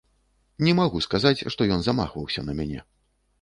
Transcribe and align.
Не 0.67 0.71
магу 0.79 1.01
сказаць, 1.07 1.45
што 1.57 1.67
ён 1.75 1.79
замахваўся 1.89 2.47
на 2.49 2.57
мяне. 2.63 2.81